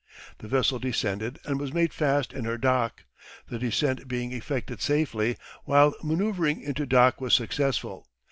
The 0.39 0.47
vessel 0.47 0.79
descended 0.79 1.37
and 1.45 1.59
was 1.59 1.73
made 1.75 1.93
fast 1.93 2.33
in 2.33 2.43
her 2.45 2.57
dock, 2.57 3.03
the 3.49 3.59
descent 3.59 4.07
being 4.07 4.31
effected 4.31 4.81
safely, 4.81 5.37
while 5.65 5.93
manoeuvring 6.01 6.59
into 6.59 6.87
dock 6.87 7.21
was 7.21 7.35
successful. 7.35 8.07